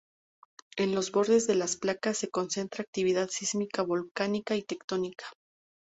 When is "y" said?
4.55-4.63